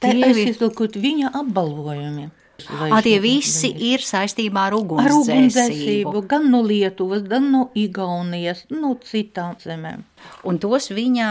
Te 0.00 0.10
tie, 0.10 0.24
es 0.26 0.36
vi- 0.36 0.48
izlūkoju 0.50 0.98
viņa 1.00 1.30
apbalvojumi. 1.40 2.30
Ā, 2.62 3.00
tie 3.02 3.16
visi 3.18 3.68
ir 3.90 4.02
saistībā 4.04 4.68
ar 4.68 4.76
ugunsdzēsību. 4.76 6.20
gan 6.30 6.46
no 6.52 6.60
Lietuvas, 6.62 7.24
gan 7.26 7.48
no 7.50 7.64
Igaunijas, 7.74 8.62
no 8.70 8.94
citām 9.02 9.56
zemēm. 9.60 10.04
Un 10.46 10.60
tos 10.62 10.88
viņa 10.94 11.28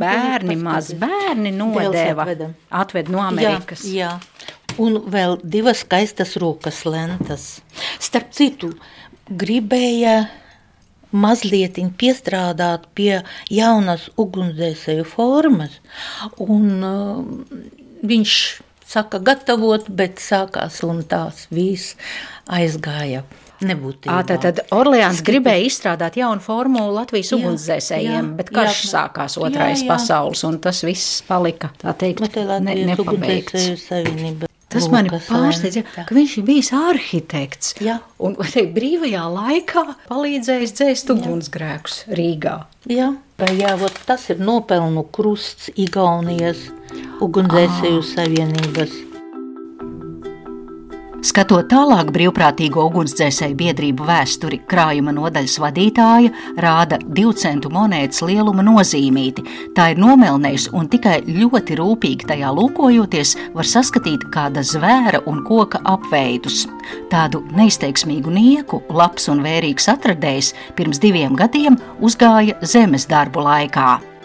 bērni, 0.00 0.56
maz 0.56 0.90
bērni 0.96 1.52
nodeva, 1.54 2.26
atved 2.70 3.12
no 3.12 3.20
Amerikas. 3.26 3.84
Jā, 3.84 4.16
jā. 4.16 4.72
Un 4.82 4.98
vēl 5.12 5.38
divas 5.44 5.84
skaistas 5.84 6.34
rokas 6.40 6.82
lentas. 6.88 7.46
Starp 8.02 8.32
citu, 8.36 8.72
gribēja 9.28 10.26
mazliet 11.16 11.78
piestrādāt 12.00 12.88
pie 12.96 13.20
jaunas 13.52 14.08
ugunsdzēsēju 14.20 15.06
formas, 15.08 15.78
un 16.42 16.84
uh, 16.84 17.20
viņš 18.06 18.34
saka 18.86 19.20
gatavot, 19.22 19.88
bet 19.88 20.22
sākās 20.22 20.82
un 20.86 21.02
tās 21.08 21.46
viss 21.50 21.96
aizgāja. 22.46 23.24
Nebūtībā. 23.56 24.12
Ā, 24.12 24.36
tad, 24.42 24.58
Orleāns 24.76 25.22
gribēja 25.24 25.64
izstrādāt 25.64 26.18
jaunu 26.20 26.44
formulu 26.44 26.92
Latvijas 26.98 27.32
Jā, 27.32 27.38
ugunsdzēsējiem, 27.38 28.28
jā, 28.28 28.34
bet 28.36 28.52
karš 28.52 28.82
jā. 28.82 28.90
sākās 28.90 29.38
otrais 29.40 29.80
Jā, 29.80 29.86
jā. 29.86 29.88
pasaules, 29.94 30.44
un 30.44 30.58
tas 30.60 30.82
viss 30.84 31.22
palika, 31.24 31.72
tā 31.80 31.96
teikt, 31.96 32.36
ne, 32.36 32.76
nepabeigts. 32.92 33.70
Tas 34.66 34.88
Lukas 34.90 35.28
pārsteidz, 35.30 35.76
ja, 35.78 36.04
ka 36.08 36.14
viņš 36.16 36.32
ir 36.40 36.46
bijis 36.48 36.72
arhitekts. 36.74 37.76
Jā. 37.84 38.00
Un 38.18 38.34
te, 38.50 38.64
brīvajā 38.74 39.22
laikā 39.30 39.84
palīdzējis 40.08 40.74
dzēst 40.80 41.12
ugunsgrēkus 41.14 42.00
Rīgā. 42.18 42.56
Jā, 42.90 43.12
vai 43.38 43.52
jā, 43.54 43.76
vot 43.78 43.94
tas 44.08 44.26
ir 44.34 44.42
nopelnu 44.42 45.06
krusts 45.14 45.70
Igaunijas 45.78 46.66
ugunsdzēsēju 47.22 48.02
savienības. 48.10 49.05
Skatot 51.26 51.66
tālāk 51.66 52.12
brīvprātīgo 52.14 52.84
ugunsdzēsēju 52.86 53.56
biedrību 53.58 54.04
vēsturi, 54.06 54.60
krājuma 54.70 55.10
nodaļas 55.16 55.56
vadītāja 55.58 56.30
rāda 56.62 57.00
divu 57.02 57.34
monētas 57.74 58.22
lieluma 58.22 58.62
nozīmīti. 58.62 59.42
Tā 59.74 59.88
ir 59.94 59.98
nomelnējusi 59.98 60.70
un 60.78 60.86
tikai 60.92 61.16
ļoti 61.26 61.80
rūpīgi 61.80 62.30
tajā 62.30 62.54
lūkojoties, 62.54 63.34
var 63.58 63.66
saskatīt 63.66 64.28
kāda 64.30 64.62
zvēra 64.62 65.24
un 65.26 65.42
koka 65.48 65.82
apveidus. 65.82 66.68
Tādu 67.10 67.42
neizteiksmīgu 67.58 68.30
nieku, 68.30 68.84
labs 68.88 69.26
un 69.32 69.42
vērīgs 69.42 69.90
atradējs 69.96 70.54
pirms 70.78 71.02
diviem 71.02 71.34
gadiem 71.34 71.80
uzgāja 71.98 72.54
zemes 72.62 73.10
darbu 73.10 73.42
laikā. 73.42 74.15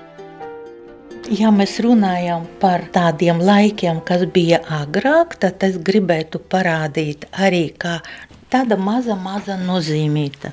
Ja 1.30 1.52
mēs 1.54 1.76
runājam 1.84 2.48
par 2.62 2.88
tādiem 2.94 3.42
laikiem, 3.46 4.00
kas 4.06 4.26
bija 4.34 4.62
agrāk, 4.82 5.36
tad 5.42 5.62
es 5.68 5.78
gribētu 5.78 6.42
parādīt 6.42 7.28
arī 7.32 7.68
tāda 7.78 8.78
maza, 8.80 9.16
maza 9.16 9.60
nozīmīta. 9.60 10.52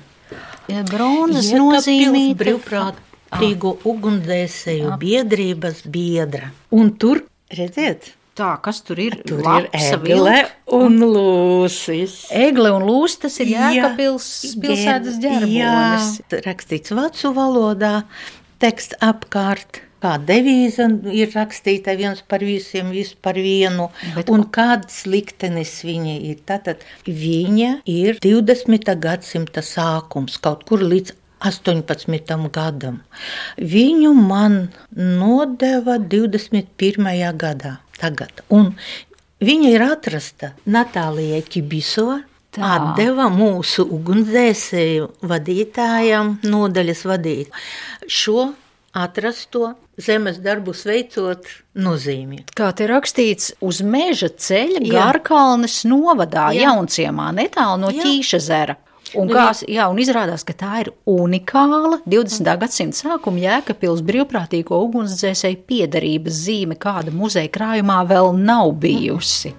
Bronzas 0.91 1.49
Jēkabpils 1.49 1.63
nozīmīta 1.63 2.39
brīvprātīgo 2.43 3.79
ugunsdzēsēju 3.89 4.99
biedrības 5.01 5.83
biedra. 5.89 6.53
Un 6.77 6.93
tur, 7.01 7.25
redziet, 7.49 8.13
Tā, 8.39 8.53
kas 8.63 8.85
tur 8.87 9.01
ir? 9.03 9.17
tur 9.27 9.41
Lapsa 9.43 9.97
ir 9.97 10.13
egle 10.15 10.37
un 10.77 11.01
lūsis. 11.01 12.21
Egle 12.31 12.71
un 12.77 12.85
lūs, 12.87 13.17
tas 13.25 13.41
ir 13.43 13.51
Jēkabils 13.57 14.29
pilsētas 14.63 15.19
ģerbonis. 15.25 16.13
Jā, 16.29 16.43
rakstīts 16.45 16.95
vācu 16.95 17.33
valodā, 17.35 17.97
teksts 18.63 19.01
apkārt. 19.03 19.88
Kā 19.99 20.15
devīze 20.23 20.87
ir 21.11 21.33
rakstīta 21.35 21.97
viens 21.99 22.21
par 22.23 22.45
visiem, 22.47 22.93
viss 22.95 23.17
par 23.19 23.35
vienu, 23.35 23.89
Bet 24.15 24.31
un 24.31 24.45
kāds 24.55 25.03
liktenis 25.11 25.73
viņa 25.83 26.15
ir. 26.31 26.37
Tātad 26.47 26.85
viņa 27.07 27.71
ir 27.91 28.21
20. 28.23 28.93
gadsimta 29.03 29.65
sākums, 29.67 30.39
kaut 30.43 30.63
kur 30.69 30.85
līdz 30.87 31.17
18. 31.43 32.49
gadam. 32.55 33.03
Viņu 33.59 34.15
man 34.15 34.69
nodeva 34.95 35.99
21. 35.99 37.35
gadā. 37.39 37.79
Tagad. 37.99 38.45
Un 38.55 38.73
viņa 39.43 39.75
ir 39.75 39.85
atrasta 39.89 40.53
Natālijai 40.67 41.43
Kibisovai. 41.43 42.23
Tā. 42.49 42.65
Atdeva 42.65 43.27
mūsu 43.29 43.85
ugunsdzēsēju 43.93 45.11
vadītājam, 45.31 46.31
nodaļas 46.49 47.03
vadītājam, 47.07 47.67
šo 48.09 48.47
atrasto 49.05 49.75
zemes 49.99 50.39
darbus 50.43 50.85
veicot 50.89 51.47
nozīmi. 51.79 52.45
Kā 52.57 52.71
te 52.77 52.89
rakstīts, 52.91 53.53
uz 53.65 53.81
meža 53.83 54.31
ceļa 54.31 54.83
Jā. 54.83 54.93
Garkalnes 54.95 55.83
novadā, 55.89 56.51
Jā. 56.57 56.69
Jaunciemā, 56.69 57.31
netālu 57.37 57.83
no 57.87 57.95
Jā. 57.95 58.05
Ķīša 58.05 58.43
zera. 58.45 58.79
Un, 59.17 59.31
kā, 59.33 59.47
jā, 59.65 59.87
un 59.89 60.01
izrādās, 60.03 60.43
ka 60.45 60.53
tā 60.53 60.73
ir 60.83 60.91
unikāla 61.09 62.03
20. 62.05 62.51
gadsimta 62.61 62.99
sākuma 62.99 63.41
Jēkabpils 63.41 64.03
brīvprātīgo 64.05 64.83
ugunsdzēsēju 64.85 65.63
piedarības 65.69 66.43
zīme, 66.45 66.77
kāda 66.81 67.15
muzeja 67.15 67.49
krājumā 67.55 68.03
vēl 68.11 68.35
nav 68.37 68.75
bijusi. 68.83 69.55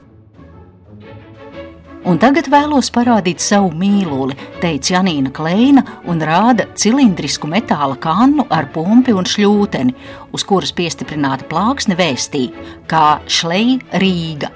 Un 2.08 2.16
tagad 2.16 2.48
vēlos 2.48 2.88
parādīt 2.96 3.42
savu 3.44 3.74
mīluli, 3.76 4.38
teica 4.62 4.94
Janīna 4.94 5.34
Kleina 5.36 5.84
un 6.08 6.22
rāda 6.24 6.70
cilindrisku 6.80 7.50
metāla 7.52 7.98
kannu 8.00 8.46
ar 8.56 8.70
pumpi 8.72 9.12
un 9.12 9.28
šļūteni, 9.28 9.96
uz 10.32 10.46
kuras 10.48 10.72
piestiprināta 10.76 11.50
plāksne 11.52 11.98
vēstīja, 12.00 12.56
kā 12.88 13.20
šlei 13.28 13.82
Rīga. 14.00 14.54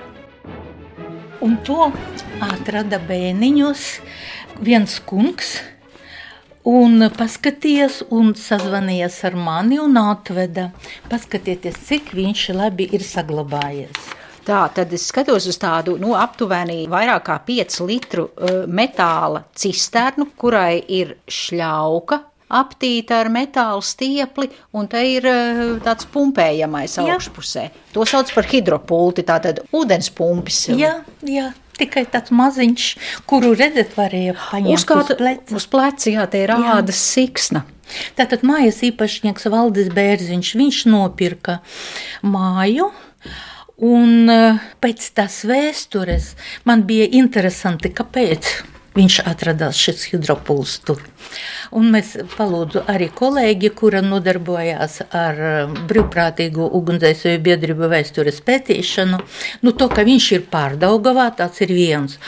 Un 1.44 1.60
to 1.68 1.90
atrada 2.48 3.02
bērniņos 3.04 3.86
viens 4.64 4.96
kungs. 5.04 5.58
Un 6.64 7.10
paskaties, 7.12 8.06
un 8.08 8.32
sazvanījās 8.40 9.20
ar 9.28 9.36
mani 9.36 9.84
un 9.84 10.00
atveda. 10.00 10.70
Paskatieties, 11.12 11.76
cik 11.90 12.14
viņš 12.16 12.50
labi 12.56 12.88
ir 12.96 13.04
saglabājies. 13.04 14.14
Tā 14.44 14.66
tad 14.76 14.92
es 14.96 15.06
skatos 15.08 15.48
uz 15.48 15.58
tādu 15.62 15.96
nu, 16.02 16.14
aptuveni 16.20 16.84
vairāk 16.92 17.24
kā 17.30 17.38
5 17.48 17.80
litru 17.88 18.28
uh, 18.28 18.64
metāla 18.68 19.46
cisternu, 19.56 20.34
kurai 20.40 20.82
ir 20.92 21.18
šļauka. 21.32 22.20
Aptīta 22.54 23.22
ar 23.24 23.32
metāla 23.34 23.82
stiepli, 23.82 24.50
un 24.78 24.86
te 24.92 25.00
ir 25.10 25.26
uh, 25.26 25.64
tāds 25.82 26.06
pumpējamais 26.12 27.00
Jā. 27.00 27.16
augšpusē. 27.16 27.70
To 27.96 28.06
sauc 28.06 28.30
par 28.36 28.46
hidropulti, 28.52 29.24
tātad 29.26 29.64
ūdens 29.74 30.12
pumpis. 30.14 30.68
Jā, 30.76 31.00
jā, 31.26 31.48
tikai 31.80 32.04
tāds 32.14 32.34
maziņš, 32.36 32.90
kuru 33.30 33.54
redzēt, 33.58 33.96
varēja 33.98 34.36
paņemt 34.38 34.76
Uz, 34.76 34.86
kā, 34.86 35.00
uz 35.02 35.16
pleca. 35.18 35.56
uz 35.58 35.70
pleca, 35.72 36.10
jā, 36.14 36.28
te 36.30 36.44
ir 36.44 36.54
rāda 36.54 36.94
siksna. 36.94 37.64
Tātad 38.18 38.46
mājas 38.48 38.80
īpašnieks 38.86 39.50
Valdis 39.54 39.90
Bērziņš, 39.94 40.54
viņš 40.60 40.84
nopirka 40.92 41.60
māju. 42.26 42.92
Un 43.82 44.30
eh, 44.30 44.62
pēc 44.84 45.10
tās 45.18 45.40
vēstures 45.50 46.34
man 46.70 46.86
bija 46.86 47.08
interesanti, 47.18 47.90
kāpēc 47.90 48.52
viņš 48.94 49.16
atradās 49.26 49.78
šis 49.80 50.04
hidropuls 50.12 50.76
tur. 50.86 51.00
Un 51.74 51.90
mēs 51.94 52.14
palūdzu 52.36 52.84
arī 52.92 53.08
kolēģi, 53.16 53.72
kura 53.74 54.04
nodarbojās 54.06 55.00
ar 55.10 55.40
um, 55.48 55.74
brīvprātīgo 55.90 56.68
ugunsdzēsēju 56.78 57.42
biedrību 57.48 57.90
vēstures 57.90 58.42
pētīšanu, 58.46 59.18
nu 59.66 59.74
to, 59.74 59.88
ka 59.90 60.06
viņš 60.06 60.28
ir 60.38 60.44
pārdaugavā, 60.54 61.32
tāds 61.40 61.64
ir 61.66 61.74
viens. 61.74 62.20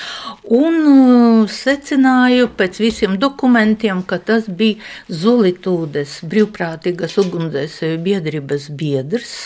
Un 0.49 0.79
uh, 0.81 1.51
secināju 1.51 2.49
pēc 2.58 2.81
visiem 2.81 3.19
dokumentiem, 3.21 4.01
ka 4.10 4.17
tas 4.17 4.49
bija 4.49 4.81
Zolitūdes 5.21 6.23
brīvprātīgas 6.25 7.19
ugunsdzēsēju 7.21 8.01
biedrības 8.10 8.71
biedrs. 8.73 9.38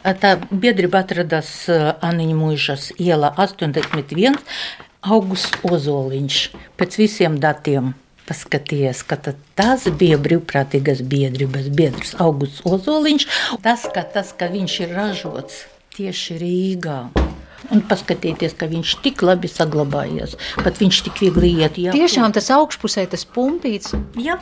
Tā 0.00 0.34
biedrība 0.50 1.02
atrodas 1.04 1.50
Aniņa 1.68 2.36
Mūžas 2.36 2.90
iela 2.96 3.34
81. 3.36 4.38
Augusts 5.04 5.60
Ozoliņš 5.64 6.38
pēc 6.80 6.96
visiem 7.00 7.36
datiem 7.40 7.92
paskaties, 8.28 9.02
ka 9.04 9.18
tas 9.58 9.84
bija 10.00 10.16
brīvprātīgas 10.22 11.02
biedrības 11.10 11.68
biedrs 11.76 12.14
Augusts 12.22 12.64
Ozoliņš. 12.64 13.26
Tas, 13.64 13.84
ka, 13.92 14.06
tas, 14.16 14.32
ka 14.36 14.48
viņš 14.52 14.78
ir 14.86 14.96
ražots 14.96 15.64
tieši 15.96 16.38
Rīgā. 16.40 17.00
Un 17.70 17.82
paskatieties, 17.84 18.54
ka 18.56 18.70
viņš 18.70 18.94
tik 19.04 19.20
labi 19.26 19.50
saglabājies. 19.52 20.38
Pat 20.64 20.80
viņš 20.80 21.02
tik 21.10 21.20
viegli 21.26 21.52
iet. 21.60 21.76
Jā, 21.76 21.92
Tiešām 21.92 22.32
tas 22.32 22.48
augšpusē, 22.56 23.04
tas 23.12 23.26
pumpīts. 23.28 23.92
Jā, 24.16 24.38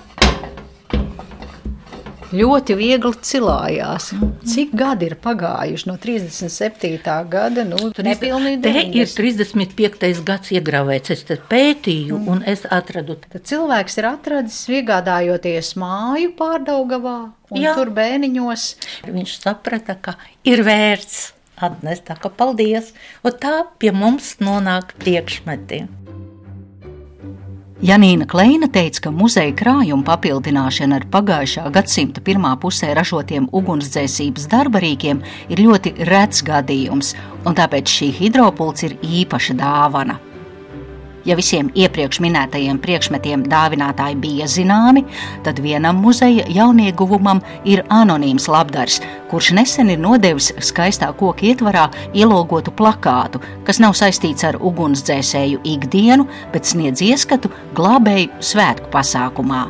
ļoti 2.33 2.77
viegli 2.79 3.13
cilājās. 3.25 4.11
Cik 4.49 4.75
gadi 4.79 5.09
ir 5.11 5.17
pagājuši 5.23 5.89
no 5.91 5.97
37. 6.01 6.99
gada? 7.31 7.65
Nu, 7.69 7.91
nepilnīgi 7.93 8.61
te 8.65 8.73
ir 8.73 9.09
90. 9.09 9.49
35. 9.79 10.23
gads 10.29 10.53
iegravēts. 10.57 11.15
Es 11.15 11.25
pētīju, 11.51 12.21
un 12.31 12.45
es 12.49 12.67
atradu 12.69 13.19
Tad 13.29 13.45
cilvēks 13.49 13.99
ir 14.01 14.09
atradis, 14.09 14.61
iegādājoties 14.73 15.75
māju 15.81 16.35
pārdaugavā, 16.39 17.19
un 17.53 17.63
Jā. 17.63 17.75
tur 17.79 17.93
bēniņos. 17.97 18.69
Viņš 19.09 19.35
saprata, 19.43 19.99
ka 20.01 20.17
ir 20.49 20.65
vērts 20.67 21.33
atnest 21.59 22.07
tā, 22.09 22.19
ka 22.19 22.31
paldies. 22.31 22.93
Un 23.27 23.35
tā 23.43 23.63
pie 23.81 23.93
mums 23.95 24.37
nonāk 24.43 24.95
priekšmeti. 25.03 25.87
Janīna 27.79 28.27
Kleina 28.27 28.67
teica, 28.75 29.05
ka 29.05 29.11
muzeja 29.15 29.53
krājuma 29.55 30.03
papildināšana 30.09 30.97
ar 30.99 31.05
pagājušā 31.13 31.69
gadsimta 31.77 32.19
pirmā 32.27 32.57
pusē 32.59 32.91
ražotiem 32.99 33.47
ugunsdzēsības 33.55 34.49
darbarīkiem 34.51 35.23
ir 35.55 35.63
ļoti 35.63 35.95
rets 36.11 36.43
gadījums, 36.43 37.15
un 37.47 37.55
tāpēc 37.55 37.95
šī 38.01 38.11
hidropults 38.19 38.89
ir 38.89 38.99
īpaša 38.99 39.55
dāvana. 39.63 40.19
Ja 41.29 41.37
visiem 41.37 41.69
iepriekš 41.77 42.23
minētajiem 42.25 42.79
priekšmetiem 42.81 43.43
dāvinātāji 43.53 44.17
bija 44.23 44.47
zināmi, 44.49 45.03
tad 45.45 45.61
vienam 45.61 46.01
muzeja 46.01 46.47
jaunieguvumam 46.49 47.43
ir 47.69 47.83
anonīms 47.93 48.49
labdars, 48.49 49.03
kurš 49.29 49.53
nesen 49.59 49.93
ir 49.93 50.01
nodevis 50.01 50.55
skaistā 50.65 51.11
koka 51.21 51.45
ietvarā 51.51 51.91
ielogotu 52.17 52.73
plakātu, 52.79 53.43
kas 53.69 53.83
nav 53.85 53.99
saistīts 53.99 54.47
ar 54.49 54.57
ugunsdzēsēju 54.57 55.61
ikdienu, 55.77 56.25
bet 56.55 56.71
sniedz 56.71 57.05
ieskatu 57.05 57.53
glābēju 57.77 58.33
svētku 58.41 58.89
pasākumā. 58.95 59.67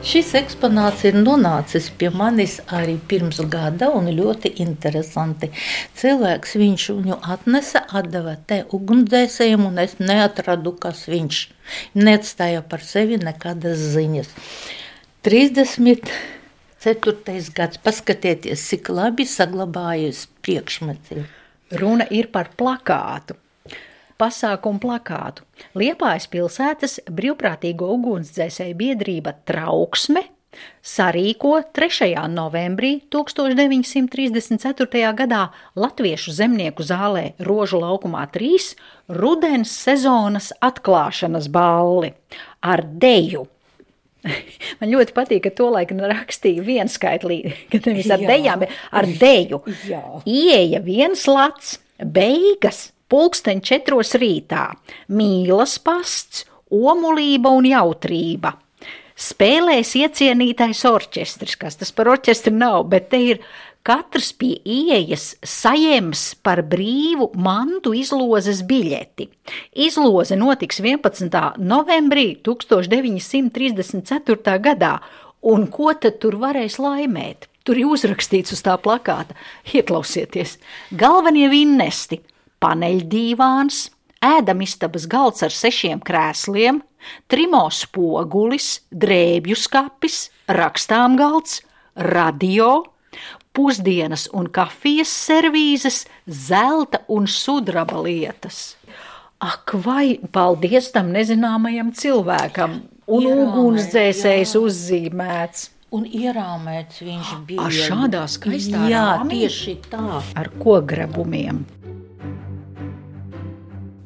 Šis 0.00 0.30
eksponāts 0.38 1.02
ir 1.04 1.16
nonācis 1.20 1.90
pie 2.00 2.08
manis 2.08 2.54
arī 2.72 2.94
pirms 3.08 3.36
gada, 3.52 3.90
un 3.92 4.06
ļoti 4.08 4.48
interesanti. 4.64 5.50
Cilvēks 6.00 6.56
viņš 6.56 6.86
viņu 6.96 7.18
atnesa, 7.34 7.82
atdeva 8.00 8.32
te 8.48 8.62
ugunsdzēsējiem, 8.72 9.66
un 9.68 9.76
es 9.82 9.98
neatradu, 10.00 10.72
kas 10.80 11.04
viņš. 11.12 11.42
Neatstāja 12.00 12.62
par 12.70 12.80
sevi 12.80 13.20
nekādas 13.20 13.76
ziņas. 13.92 14.32
34. 15.28 16.16
gads, 17.60 17.76
paskatieties, 17.84 18.64
cik 18.72 18.88
labi 18.96 19.28
saglabājies 19.28 20.24
priekšmeti. 20.40 21.28
Runa 21.76 22.08
ir 22.08 22.32
par 22.32 22.48
plakātu. 22.56 23.36
Pasākumu 24.20 24.76
plakātu. 24.82 25.46
Liepājas 25.80 26.26
pilsētas 26.28 26.98
brīvprātīgo 27.08 27.86
ugunsdzēsēju 27.94 28.76
biedrība 28.76 29.32
Trauksme 29.48 30.26
sarīko 30.82 31.62
3. 31.76 32.28
novembrī 32.28 33.00
1934. 33.12 35.12
gadā 35.16 35.48
Latviešu 35.78 36.32
zemnieku 36.34 36.82
zālē 36.84 37.32
Rožu 37.46 37.78
laukumā 37.80 38.26
3 38.34 38.74
rudens 39.20 39.70
sezonas 39.86 40.52
atklāšanas 40.60 41.48
balli 41.48 42.12
ar 42.60 42.84
deju. 42.84 43.46
Man 44.80 44.90
ļoti 44.92 45.12
patīk, 45.16 45.42
ka 45.46 45.50
to 45.56 45.70
laikam 45.72 46.00
rakstīja 46.04 46.62
viens 46.66 46.92
skaitlī, 46.98 47.54
kad 47.72 47.86
nevis 47.88 48.10
ar 48.12 48.20
Jā. 48.20 48.28
dejām, 48.34 48.58
bet 48.66 48.70
ar 48.92 49.06
deju. 49.08 49.62
Jā. 49.88 50.04
Ieja 50.28 50.80
viens 50.84 51.24
lats, 51.30 51.78
beigas 52.04 52.90
pulksten 53.10 53.60
četros 53.60 54.14
rītā, 54.20 54.70
mīlas 55.10 55.78
pasts, 55.82 56.46
omulība 56.70 57.52
un 57.52 57.68
jautrība. 57.68 58.54
Spēlēs 59.20 59.92
iecienītais 60.00 60.80
orķestris, 60.88 61.58
kas 61.60 61.76
tas 61.76 61.90
par 61.92 62.08
orķestri 62.08 62.54
nav, 62.56 62.86
bet 62.88 63.10
te 63.12 63.18
ir 63.20 63.42
katrs 63.84 64.32
pie 64.36 64.60
ieejas 64.64 65.36
saņems 65.44 66.34
par 66.44 66.62
brīvu 66.68 67.30
mantu 67.40 67.92
izlozes 67.96 68.62
biļeti. 68.68 69.28
Izloze 69.84 70.36
notiks 70.40 70.80
11. 70.80 71.54
novembrī 71.58 72.36
1934. 72.46 74.58
gadā, 74.64 75.00
un 75.52 75.66
ko 75.72 75.94
tad 76.00 76.18
tur 76.22 76.34
varēs 76.40 76.78
laimēt? 76.80 77.46
Tur 77.64 77.76
ir 77.76 77.86
uzrakstīts 77.92 78.52
uz 78.56 78.62
tā 78.64 78.74
plakāta, 78.80 79.34
ieklausieties, 79.68 80.58
galvenie 80.96 81.48
vinnesti- 81.52 82.20
paneļdīvāns, 82.60 83.88
ēdamistabas 84.24 85.06
galds 85.10 85.44
ar 85.46 85.54
sešiem 85.54 86.02
krēsliem, 86.04 86.82
trimos 87.30 87.84
pogulis, 87.92 88.80
drēbju 88.92 89.56
skapis, 89.56 90.28
rakstām 90.48 91.16
galds, 91.20 91.60
radio, 91.96 92.82
pusdienas 93.56 94.28
un 94.36 94.50
kafijas 94.52 95.10
servīzes, 95.26 96.04
zelta 96.26 97.02
un 97.08 97.26
sudraba 97.26 98.04
lietas. 98.04 98.76
Ak, 99.40 99.72
vai 99.72 100.20
paldies 100.32 100.90
tam 100.92 101.14
nezināmajam 101.16 101.94
cilvēkam! 101.96 102.82
Un 103.10 103.26
ugunsdzēsējs 103.26 104.52
uzzīmēts. 104.60 105.70
Un 105.96 106.04
ierāmēts 106.06 107.00
viņš 107.02 107.30
bija. 107.48 107.64
Ar 107.64 107.74
šādā 107.74 108.20
skaistā 108.30 108.84
Jā, 108.92 109.06
tieši 109.26 109.74
tā. 109.90 110.20
ar 110.38 110.50
kograbumiem. 110.60 111.64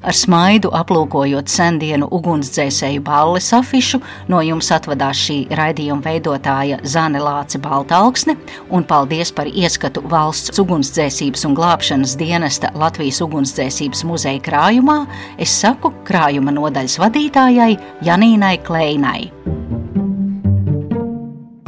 Ar 0.04 0.12
smaidu 0.12 0.68
aplūkojot 0.76 1.48
sendienu 1.48 2.10
ugunsdzēsēju 2.12 3.00
balles 3.06 3.46
afišu, 3.56 4.02
no 4.28 4.42
jums 4.44 4.68
atvadās 4.74 5.22
šī 5.24 5.38
raidījuma 5.56 6.04
veidotāja 6.04 6.80
Zane 6.84 7.22
Lāce 7.24 7.60
Baltāksne, 7.62 8.36
un 8.68 8.84
paldies 8.84 9.32
par 9.32 9.48
ieskatu 9.48 10.04
valsts 10.12 10.60
ugunsdzēsības 10.60 11.46
un 11.48 11.56
glābšanas 11.56 12.18
dienesta 12.20 12.72
Latvijas 12.76 13.22
ugunsdzēsības 13.24 14.04
muzeja 14.04 14.44
krājumā. 14.44 14.98
Es 15.40 15.56
saku 15.64 15.94
krājuma 16.04 16.52
nodaļas 16.52 17.00
vadītājai 17.00 17.72
Janīnai 18.04 18.58
Kleinai. 18.66 19.30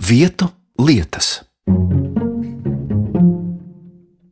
Vietu 0.06 0.52
lietas. 0.76 1.38